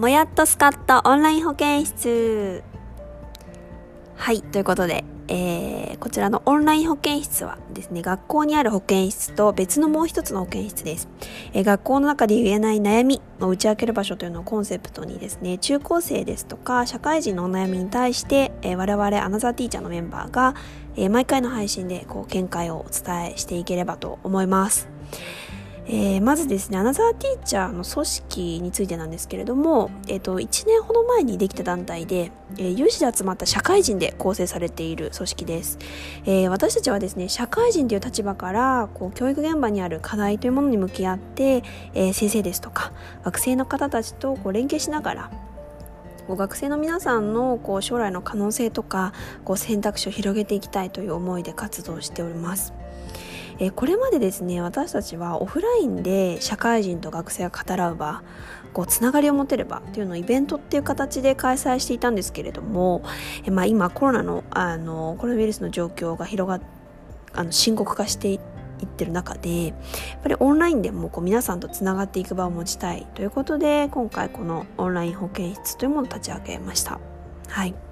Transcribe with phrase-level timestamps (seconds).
[0.00, 2.62] もやっとスカットオンライン保健室。
[4.16, 11.06] はいということで、えー、こちらのオンライン保健室はですね学校にある保健室と別のもう一つの保健室です、
[11.52, 20.54] えー、学校の中で言えない悩みを打ち明ける場所というのをコンセプトにですね中高生ですとか社会人のお悩みに対して、えー、我々アナザーティーチャーのメンバーが、
[20.96, 24.88] え、毎回の配信でこう見解をお伝えしていければと思います。
[25.92, 35.78] えー、まずですね、アナザーティーチャーの組織についてなんですけれども、えっ、ー、と、1年ほど前にできた団体で、えー、有志で集まった社会人で構成されている組織です。
[36.26, 41.64] え私たちはですね、社会人という立場から、こう、教育現場にある課題というものに向き合って、
[41.94, 42.92] え先生ですとか、
[43.24, 45.30] 学生の方たちとこう連携しながら、
[46.28, 49.12] こう学生の皆さんのこう将来の可能性とか
[49.44, 52.72] こう選択肢を広げていきたいという思いで活動しております。
[53.60, 58.22] えこれまでですね私たちはオフラインで社会人と学生が語らう場
[58.72, 63.02] こうつながりを持てればっていうのをイベントっていう形で開催していたんですけれども、
[63.44, 66.60] えまあ、今コロナのあのコロナウイルスの状況が広が
[67.34, 68.40] あの深刻化していっ
[68.86, 69.76] てる中でやっ
[70.22, 76.98] ぱりオンラインでもこう皆さんとつながっていく場を持ちたいということで今回このオンライン保健室というものを立ち上げました。
[77.48, 77.89] はい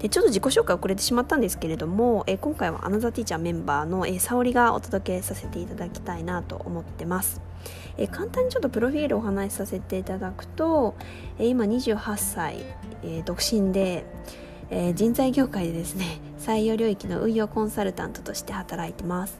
[0.00, 7.42] でちょっと自己紹介遅れてしまったんですけれども、え今回はアナザーティーチャーメンバーの、え沙織がお届けさせていただきたいなと思ってます。
[7.98, 10.94] え簡単にちょっとプロフィールをお話しさせていただくと、
[11.38, 12.64] え今28歳、
[13.04, 14.06] え独身で、
[14.70, 19.38] え人材業界でですね 採用領域の運用コンサルタントとして働いてます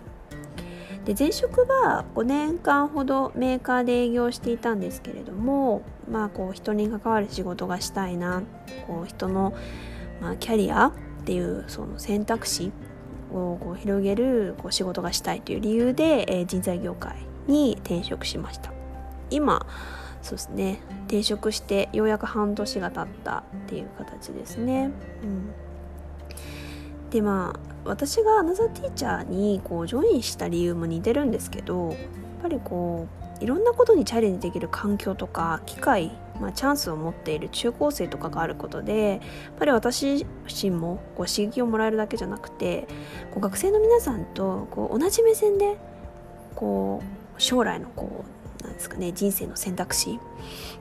[1.05, 8.43] で前職は5年間ほどメーカーで営業していたんですけれどもまあこう人に関わる仕事がしたいな
[8.87, 9.55] こう人の
[10.21, 10.93] まあ、キャリアっ
[11.25, 12.73] ていうその選択肢
[13.33, 18.73] をこう広げるこう仕事がしたいという理由で、えー、人材業界に転職しました。
[19.31, 19.67] 今
[20.23, 20.81] そうですね。
[21.11, 24.93] 転職してようやく半年が経ったっていう形ですね、
[25.25, 25.51] うん、
[27.11, 31.99] でまあ私がアナザーティーチャーにこうジョインした理由も似てるんですけどやっ
[32.43, 33.09] ぱりこ
[33.41, 39.21] ういろんなことにチャレンジできる環境とか機会まあ、チャンスを持っている中高生とかがあることでやっ
[39.59, 42.87] ぱり私自身もこう刺激をもらえるだけじゃなくて
[43.33, 45.77] こう学生の皆さんとこう同じ目線で
[46.55, 47.03] こ
[47.37, 50.19] う将来のこうなんですかね人生の選択肢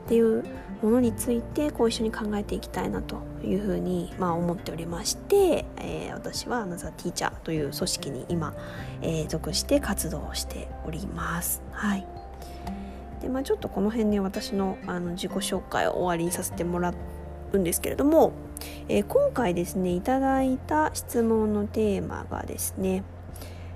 [0.05, 0.43] っていう
[0.81, 8.53] ものについてこう一緒に考えていきたいなというふうに、まあ、思っておりまして、えー、私はアナザーティーチャーという組織に今、
[9.01, 11.61] えー、属して活動をしております。
[11.71, 12.07] はい
[13.21, 16.93] で、まあ、ちょっとこの辺に私のあの自己紹介を終わりにさせてもら
[17.51, 18.33] うんですけれども、
[18.87, 23.03] えー、今回ですねいただいた質問のテーマがですね、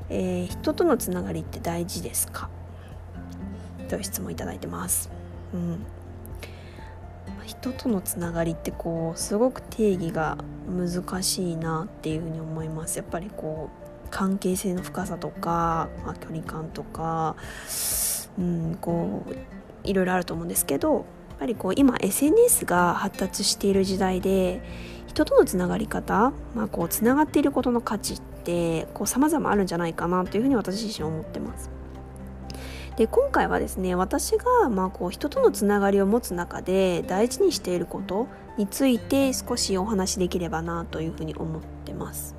[0.09, 2.49] えー、人とのつながりって大事ですか？
[3.89, 5.09] という質問いただいてます。
[5.53, 5.85] うん。
[7.45, 10.37] 人とのつながりってこうすごく定義が
[10.67, 12.97] 難しいなっていうふうに思います。
[12.97, 13.69] やっぱりこ
[14.05, 17.35] う関係性の深さとか、まあ、距離感とか
[18.39, 21.03] うんこういろいろあると思うんですけどやっ
[21.39, 24.61] ぱりこう今 SNS が発達している時代で
[25.07, 31.69] 人とのつながり方、まあ、こうつながっていることの価値ってさまざまあるんじゃないかなというふうに私自身思ってます。
[32.95, 38.27] で今回はですね私がまあこう人とのつながりを持つ中で大事にしていること
[38.57, 42.35] について少しお話しできればなというふうに思ってます。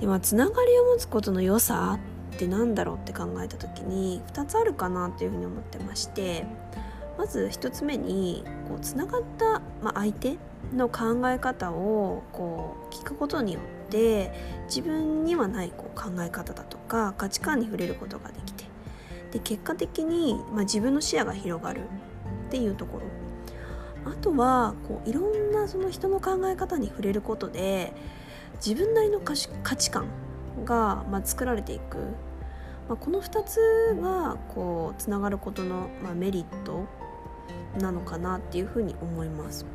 [0.00, 1.98] でまあ、つながりを持つことの良さ
[2.38, 6.46] って何だろうって考えた時に2つあるかなというふうに思ってまして
[7.18, 10.36] まず1つ目にこうつながった、まあ、相手
[10.72, 14.32] の考え方をこう聞くことによって
[14.66, 18.66] 自分にはないこう考え方だとか価値観に触れることができて
[19.32, 23.06] で結果的に、まあ、自分の視野が広がるっていうところ。
[24.04, 27.92] あとはこういろんなその人の考え方に触れることで
[28.64, 30.06] 自分なりの価値観
[30.64, 31.98] が、まあ、作られていく
[32.88, 33.60] まあ、この2つ
[34.00, 36.86] がこうつながることの、まあ、メリット
[37.78, 39.66] なのかなっていうふうに思います。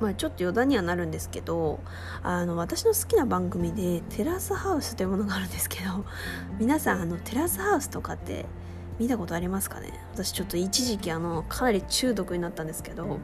[0.00, 1.78] まあ、ちょっと余談にはなるんですけど
[2.22, 6.06] あの私の好きな番組でテラスハウスというものがあるんですけど
[6.58, 8.46] 皆さんあのテラスハウスとかって
[8.98, 9.92] 見たことありますかね？
[10.14, 13.18] 私ちょっと一時期あのかなり中毒になったんですけど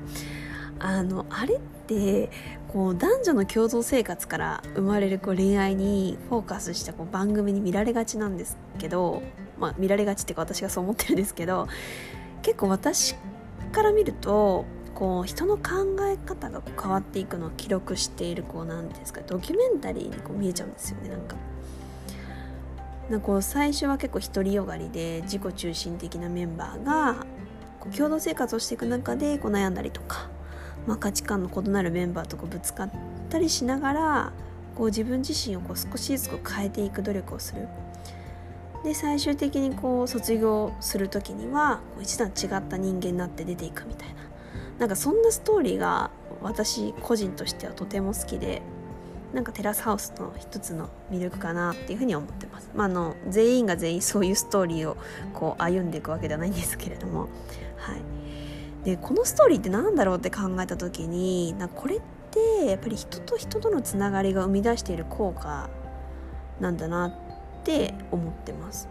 [0.78, 2.31] あのあれって
[2.69, 9.23] こう男女の共同生活から生まれるこう恋愛にフォーカスしたこう番組に見られがちなんですけど、
[9.58, 11.69] まあ、見られがちっていうか私がそう思ってるんですけど
[12.43, 13.14] 結構私
[13.73, 21.37] から見るとこう人の考え方がこう変わっていくのを記録しているこうなんですかドキュメンタリーにこう見えちゃうんですよねなんか。
[23.11, 27.26] なんかこう最初は結構独りよがりで自己中心的なメンバーが
[27.78, 30.28] こう共同生活をしていく中でこう悩んだりとか、
[30.87, 32.91] まあ、価値観の異なるメンバーとこうぶつかっ
[33.29, 34.33] たりしながら
[34.77, 37.67] こう自分自身をこう少しずつこう変えていく努力をする。
[38.85, 44.15] で最終的にこう卒業する時にはこう一段違った人間になって出ていくみたいな
[44.79, 46.11] なんかそんなストーリーが
[46.41, 48.62] 私個人としてはとても好きで
[49.33, 52.71] なんかテラスハウスの一つの魅力かなっていうふうに思ってます。
[52.75, 54.97] まあ、あの全員が全員そういうストーリーを
[55.35, 57.23] こう歩んでいくわけではないんですけれども、
[57.77, 58.00] はい、
[58.87, 62.00] でこのストーリーって何だろうって考えた時になこれっ
[62.31, 65.69] てやっぱり人と人とのつながりが生み出している効果
[66.61, 67.12] なんだなっ
[67.65, 68.88] て思ってます。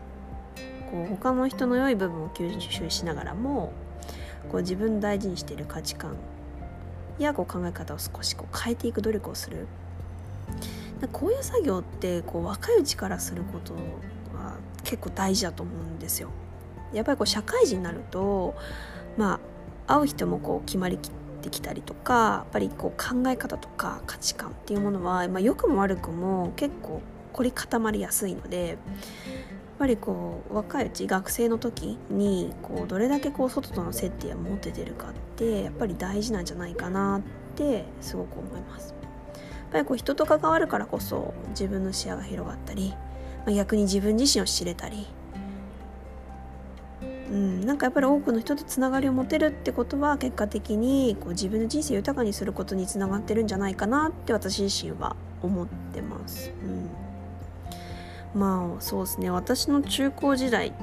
[0.92, 3.72] こう他の人の良い部分を吸収しながらも
[4.52, 6.18] こう自分大事にしている価値観
[7.18, 9.66] やこう考え方を少しこう変えていく努力をする
[11.14, 13.74] こういう作業ってこう若いうちからすること
[14.38, 16.32] は結構大事だと思うんですよ。
[16.92, 18.56] やっぱりこう社会人になると
[19.18, 19.55] まあ
[19.88, 21.12] 会う人もこう決まりきっ
[21.46, 27.02] てきたりとかやっぱりこう考え方とか価値観っていうものは、まあ、良くも悪くも結構
[27.34, 28.78] 凝り固まりやすいのでやっ
[29.78, 37.22] ぱりこう若いうち学生の時にこうどれだけこう外との接点を持ててるかってやっぱり大事なんじゃないかなっ
[37.56, 38.96] てすごく思います。
[39.02, 42.94] やっぱりこう人と関わるからこそ自分の視野が広がったり、
[43.46, 45.06] まあ、逆に自分自身を知れたり、
[47.32, 56.52] うん、なんかやっぱり多くの人とつながりを持てるってことは結果的にこう自分の人生を豊かにすることにつながってるんじゃないかなって私自身は思ってます。
[58.34, 60.74] うん、まあそうですね私の中高時代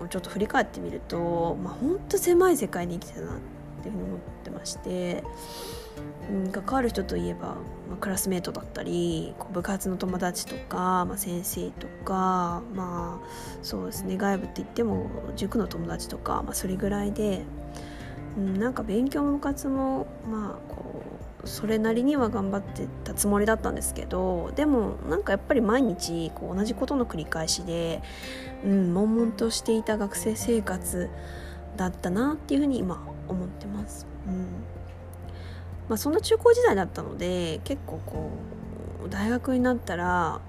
[0.00, 3.36] をちょっと振り返ってみると、まあ、ほんと狭い世界に生きてたなっ
[3.82, 5.24] ていうふうに思ってまして。
[6.30, 7.56] うん、関わる人といえば、
[7.88, 13.28] まあ、クラスメートだったり部活の友達とか、まあ、先生とかまあ
[13.62, 17.44] そうですね外部って言っても塾の友達とか、まあ、それぐらいで、
[18.36, 21.02] うん、なんか勉強も部活もまあこ
[21.42, 28.02] うそれなりには頑張ってたつもりだったんですけどでもなんかやっぱり毎日こう同じことの繰り返しで、
[28.64, 31.08] うん、悶々としていた学生生活
[31.76, 34.06] だったなっていうふうに今思ってます。
[34.26, 34.77] うん
[35.88, 38.30] まあ、そんな中高時代だったので結構こ
[39.06, 40.40] う大学になったら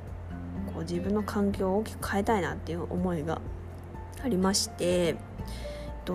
[0.74, 3.41] こう自分の環境を大きく変えたいなっていう思いが
[4.24, 5.15] ありまして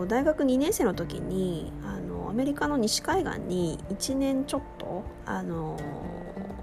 [0.08, 5.78] 大学2年生の時にあのアメリカの西海岸に1年ちょっとあの、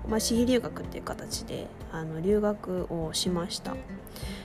[0.09, 3.75] まあ、私費留学っていう形であの留学をしました。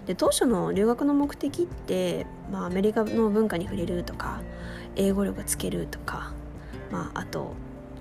[0.07, 4.41] で当初の留学の目的って、まあ、アメリカの文化に触れるとか
[4.95, 6.33] 英語力つけるとか、
[6.93, 7.55] まあ、あと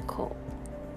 [0.06, 0.36] こ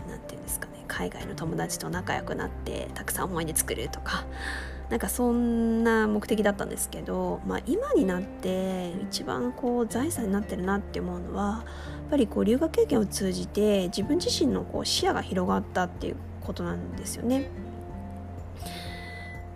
[0.06, 4.24] う何て言うんですかね海外の友達と仲良くなってたくさん思い出作るとか
[4.88, 11.58] なんかそんな目的だったんですけど、まあ、今になって一番こう財産になってるなって思うのはや
[12.06, 17.50] っぱりこう留学経験を通じて自分自身のこう視野が広がったっていうことなんですよね。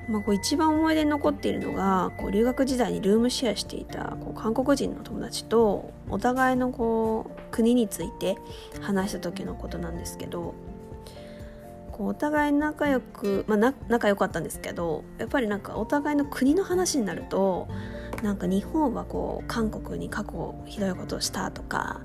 [0.08, 8.36] まあ、こう一番思い出に残っているのがこう留学時代にルームシェアしていたこう韓国人の友達とお互いのこう国について
[8.80, 10.54] 話した時のことなんですけど
[11.92, 17.68] こうお互い仲良く、まあ、な仲良かったんですけどやっぱりなんかお互いの国の話になると
[18.22, 22.00] なんか日本はこう韓国に過去ひどいことをしたとか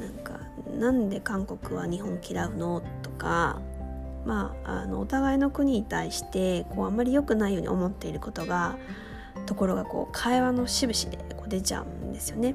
[0.00, 0.40] なんか
[0.78, 3.60] なんで韓国は日本嫌うのとか
[4.24, 8.76] まあ、あのお互いの国に対してこうあんまり良くないように思っていることが
[9.46, 12.54] ところがこう会話の節々でこう出ちゃうんですよね。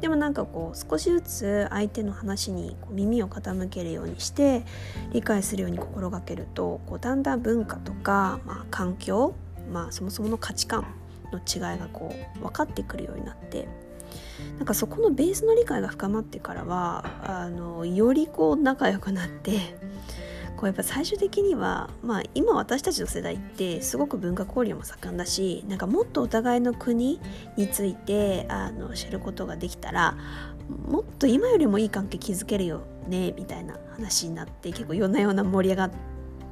[0.00, 4.62] でもなんかこう少しずつ相手の話にこう耳を傾けるようにして
[5.12, 9.34] 理解するように心がけるとこうだんだん文化とか、まあ、環境、
[9.72, 10.86] まあ、そもそもの価値観
[11.32, 13.68] の違いがこう分かってくるようになって
[14.58, 19.78] なんかそこのベースの理解が深まってからはあのよりこう仲良くなって
[20.56, 27.20] こうやっぱ最終的には、まあ、今私たちの世代ってすごく文化交流も盛んだしなんかもっとお互いの国
[27.56, 30.16] についてあの知ることができたら
[30.88, 35.90] もっと今よりもいい関係築けるよねみたいな話になって結構夜な夜な盛り上がっ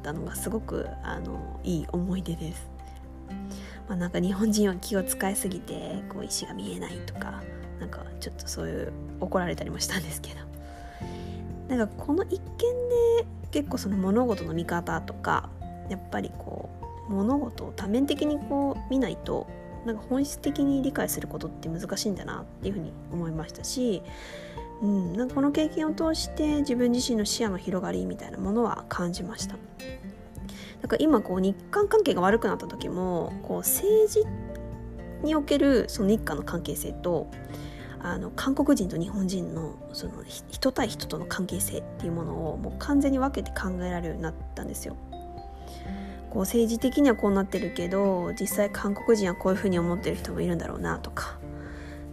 [0.02, 2.74] たのがすごくあのいい思い出です。
[3.88, 7.42] まあ、なんか日本人は気を使いすぎてこう石が見えないとか
[7.80, 12.40] なんかちょっとそういう怒られたりもしたんですけどなんかこの一件
[13.18, 15.48] で結構その物事の見方とか
[15.88, 16.68] やっぱりこ
[17.08, 19.46] う物事を多面的にこう見ないと
[19.86, 24.02] なんか本質的に理解することって難しいんだなっていうふうに思いましたし、
[24.82, 29.54] うん、なんかこの経験を通して自分自身の視野の広がりみたいなものは感じました。
[30.82, 34.24] だから今こう日韓関係が悪くなった時もこう政治
[35.22, 37.28] におけるその日韓の関係性と
[38.04, 40.12] あの韓国人と日本人のその
[40.50, 44.94] 人対人との関係性っていうものをもう完全に分けて考えられるようになったんですよ。
[46.28, 51.38] こう政治的にはこうなってるけど実際韓国人はこういうふうに思ってる人もいるんだろうなとか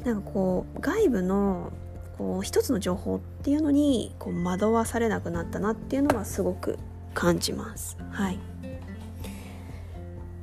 [0.05, 1.74] なんかこう外部の
[2.17, 6.77] こう一つの情報っていうのにこう惑わされなくなったなっていうのはすごく
[7.13, 7.98] 感じます。
[8.12, 8.50] はい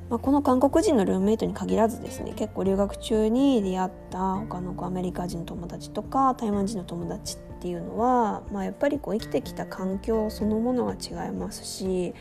[0.09, 12.13] まあ、この韓国人のルームメイトに限らずですね結構留学中に出会った他のアメリカ人の友達とか台湾人の友達っていうのは、まあ、やっぱりこう生きてきた環境そのものが違いますし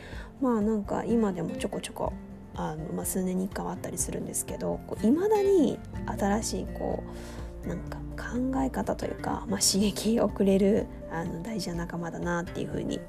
[0.42, 2.12] まあなんか今でもちょこちょこ
[2.54, 5.78] あの、まあ、数年に1回はあったりするんですけどいまだに
[6.18, 13.00] 新しいこうなんか考え方というか、まあ、刺激をくれるあの大事な仲間だなっていうふうに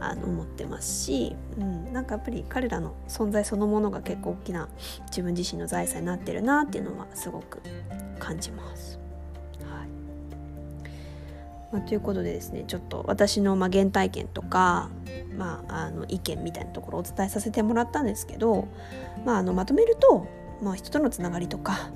[0.00, 4.68] あの思ってますし、うん、なんかやっぱり彼らの存在そのものが結構大きな
[5.06, 7.60] 自分自身の財産になってるなっていうのはすごく
[8.18, 8.98] 感じます。
[9.60, 9.88] はい
[11.72, 14.90] まあ、ということでですねちょっと私のまあ原体験とか、
[15.36, 18.68] まあ、あの意見みたいなところをお伝えさせてもらったんですけど、
[19.24, 20.26] まあ、あのまとめると、
[20.62, 21.90] まあ、人とのつながりとか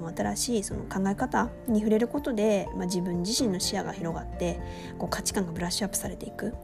[0.00, 4.60] の新しいその考え方に触れることで、まあ、自分自身の視野が広がって
[4.98, 6.54] こう価値観がブラッシュアップされていく。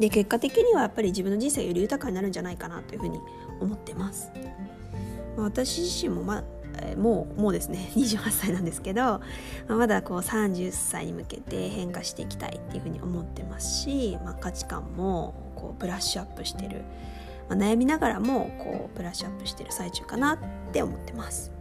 [0.00, 3.20] で結果的にはやっぱり自分の人生より豊かになるんじゃないかなというふうに
[3.60, 4.32] 思ってます、
[5.36, 9.20] まあ、私自身も、まあ、もうもうですね 28歳なんですけど、ま
[9.68, 16.82] あ、まだこう30歳に向けて変化していきたいっていうふうに思ってますし、まあ、価値観もこうブラッシュアップしてる、
[17.50, 20.38] まあ、悩みながらもこうブラッシュアップしてる最中かなっ
[20.72, 21.59] て思ってます。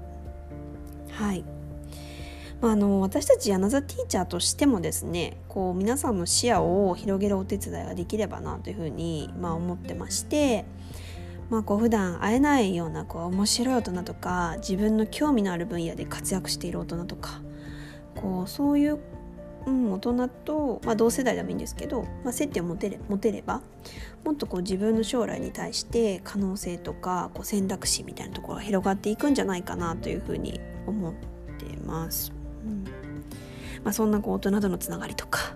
[1.20, 1.44] はい。
[2.62, 10.66] まあ、あの私たちアナザーティーチャーとしてもですねこう皆さんの視野を広げるお手伝いができればなというふうに、まあ、思ってまして、
[11.50, 17.42] まあ、こう普段会えないようなこう面白い大人とか自分の興味のある分野で活躍している大人とか
[18.16, 19.00] こうそういう、
[19.66, 23.62] うん、大人と、まあ、同世代でもいいんですけど、まあ、接点を持てれ持てれば
[24.24, 32.32] もっとこう自分の将来に対して可能性とかこう選択肢みたいなところが広がっていくんじゃないかなというふうに思ってます。
[32.66, 32.84] うん
[33.84, 35.56] まあ、そんなこう大人とのつながりとか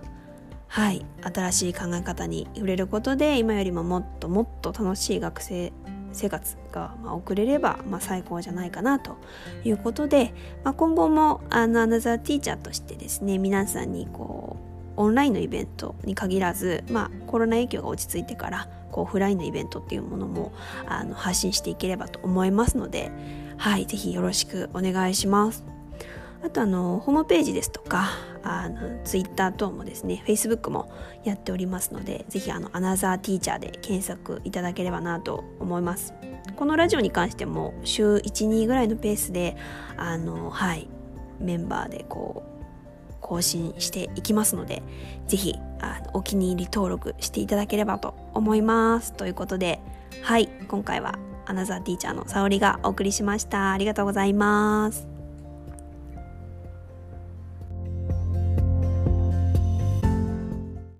[0.68, 5.72] はい新しい考え方に触れることで今よりももっともっと楽しい学生
[6.14, 9.16] 生活が、ま送れれば、まあ、最高じゃないかなと
[9.64, 14.56] いうことで、まあ、今後もあのアナザーティーチャーとしてですね皆さんにこ
[14.96, 20.52] うオンラインのイベントに限らず、まあ、コロナ影響が落ち着いてからこうオフラインのイベントっていうものも
[20.86, 23.10] あの発信していければと思いますので
[23.56, 25.64] はいぜひよろしくお願いします。
[26.44, 28.10] あとあのホームページですとか
[28.44, 30.92] あのツイッター等もですね Facebook も
[31.24, 36.14] やっておりますのでぜひあのアナザーティーチャーで検索いただければなと思います。
[36.56, 39.56] このラジオに関しても週12ぐらいのペースで
[39.96, 40.88] あのはい
[41.40, 44.82] メンバーでこう更新していきますので
[45.26, 49.14] ぜひあのお気に入り登録していただければと思います。
[49.14, 49.80] ということで
[50.22, 53.72] はい今回はアナザーティーチャーの沙織がお送りしました。
[53.72, 55.13] ありがとうございます。